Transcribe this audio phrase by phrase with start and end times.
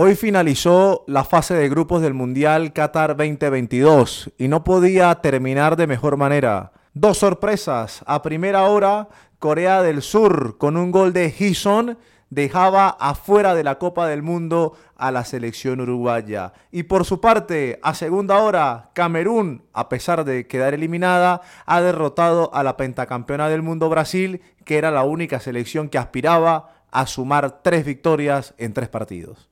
[0.00, 5.88] Hoy finalizó la fase de grupos del Mundial Qatar 2022 y no podía terminar de
[5.88, 6.70] mejor manera.
[6.94, 8.04] Dos sorpresas.
[8.06, 9.08] A primera hora,
[9.40, 11.98] Corea del Sur con un gol de Hison
[12.30, 16.52] dejaba afuera de la Copa del Mundo a la selección uruguaya.
[16.70, 22.54] Y por su parte, a segunda hora, Camerún, a pesar de quedar eliminada, ha derrotado
[22.54, 27.62] a la pentacampeona del mundo Brasil, que era la única selección que aspiraba a sumar
[27.62, 29.48] tres victorias en tres partidos.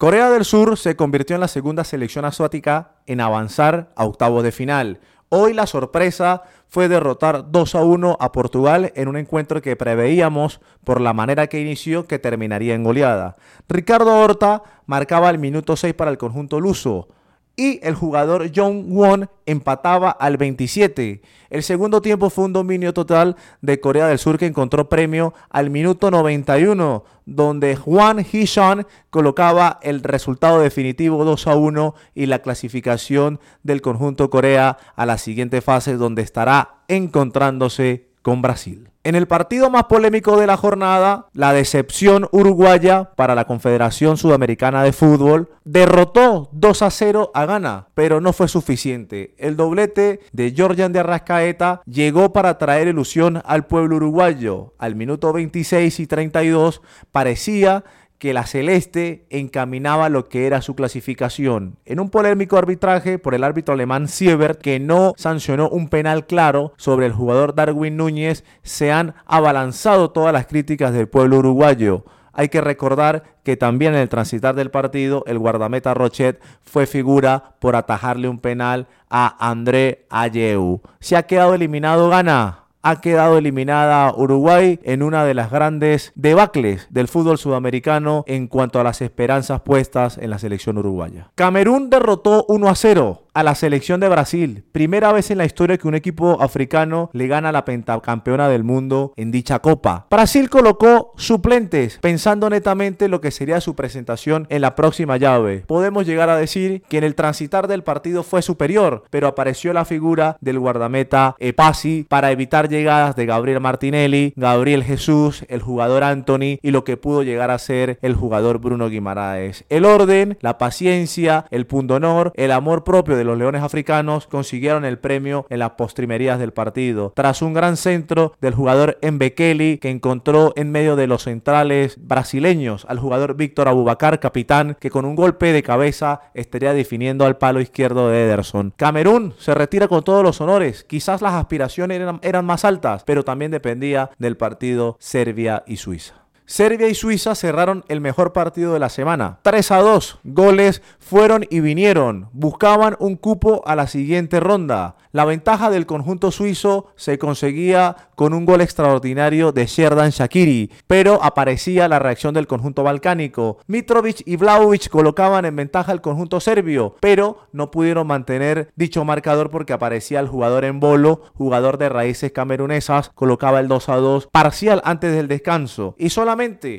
[0.00, 4.50] Corea del Sur se convirtió en la segunda selección asiática en avanzar a octavos de
[4.50, 4.98] final.
[5.28, 10.62] Hoy la sorpresa fue derrotar 2 a 1 a Portugal en un encuentro que preveíamos
[10.84, 13.36] por la manera que inició que terminaría en goleada.
[13.68, 17.08] Ricardo Horta marcaba el minuto 6 para el conjunto luso
[17.56, 21.22] y el jugador John Won empataba al 27.
[21.50, 25.68] El segundo tiempo fue un dominio total de Corea del Sur que encontró premio al
[25.70, 33.40] minuto 91, donde Juan Hee-shan colocaba el resultado definitivo 2 a 1 y la clasificación
[33.62, 38.90] del conjunto Corea a la siguiente fase donde estará encontrándose con Brasil.
[39.02, 44.82] En el partido más polémico de la jornada, la decepción uruguaya para la Confederación Sudamericana
[44.82, 49.34] de Fútbol derrotó 2 a 0 a Ghana, pero no fue suficiente.
[49.38, 54.74] El doblete de Georgian de Arrascaeta llegó para traer ilusión al pueblo uruguayo.
[54.76, 57.84] Al minuto 26 y 32 parecía
[58.20, 61.78] que la Celeste encaminaba lo que era su clasificación.
[61.86, 66.74] En un polémico arbitraje por el árbitro alemán Siebert, que no sancionó un penal claro
[66.76, 72.04] sobre el jugador Darwin Núñez, se han abalanzado todas las críticas del pueblo uruguayo.
[72.34, 77.56] Hay que recordar que también en el transitar del partido, el guardameta Rochet fue figura
[77.58, 80.82] por atajarle un penal a André Ayeu.
[81.00, 86.86] Se ha quedado eliminado Gana ha quedado eliminada Uruguay en una de las grandes debacles
[86.90, 91.30] del fútbol sudamericano en cuanto a las esperanzas puestas en la selección uruguaya.
[91.34, 94.64] Camerún derrotó 1 a 0 a la selección de Brasil.
[94.72, 98.64] Primera vez en la historia que un equipo africano le gana a la pentacampeona del
[98.64, 100.06] mundo en dicha copa.
[100.10, 105.64] Brasil colocó suplentes pensando netamente lo que sería su presentación en la próxima llave.
[105.66, 109.84] Podemos llegar a decir que en el transitar del partido fue superior, pero apareció la
[109.84, 116.58] figura del guardameta Epasi para evitar llegadas de Gabriel Martinelli, Gabriel Jesús, el jugador Anthony
[116.62, 119.64] y lo que pudo llegar a ser el jugador Bruno Guimaraes.
[119.68, 124.98] El orden, la paciencia, el pundonor, el amor propio de los Leones Africanos consiguieron el
[124.98, 127.12] premio en las postrimerías del partido.
[127.14, 132.86] Tras un gran centro del jugador Mbekeli que encontró en medio de los centrales brasileños
[132.88, 137.60] al jugador Víctor Abubacar, capitán, que con un golpe de cabeza estaría definiendo al palo
[137.60, 138.72] izquierdo de Ederson.
[138.76, 140.84] Camerún se retira con todos los honores.
[140.84, 146.20] Quizás las aspiraciones eran, eran más altas, pero también dependía del partido Serbia y Suiza.
[146.50, 149.38] Serbia y Suiza cerraron el mejor partido de la semana.
[149.42, 150.18] 3 a 2.
[150.24, 152.28] Goles fueron y vinieron.
[152.32, 154.96] Buscaban un cupo a la siguiente ronda.
[155.12, 161.20] La ventaja del conjunto suizo se conseguía con un gol extraordinario de Sherdan Shakiri, pero
[161.22, 163.58] aparecía la reacción del conjunto balcánico.
[163.66, 169.50] Mitrovic y Vlaovic colocaban en ventaja al conjunto serbio, pero no pudieron mantener dicho marcador
[169.50, 174.28] porque aparecía el jugador en bolo, jugador de raíces camerunesas, colocaba el 2 a 2
[174.28, 175.96] parcial antes del descanso.
[175.98, 176.10] Y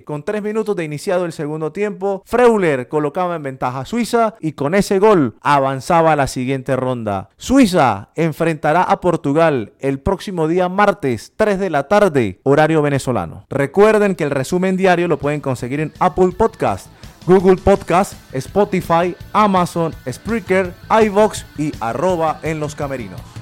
[0.06, 4.54] con 3 minutos de iniciado el segundo tiempo, Freuler colocaba en ventaja a Suiza y
[4.54, 7.30] con ese gol avanzaba a la siguiente ronda.
[7.38, 13.46] Suiza enfrentará a Portugal el próximo día martes 3 de la tarde, horario venezolano.
[13.52, 16.88] Recuerden que el resumen diario lo pueden conseguir en Apple Podcast,
[17.28, 20.74] Google Podcast, Spotify, Amazon, Spreaker,
[21.04, 23.41] iVox y arroba en los camerinos.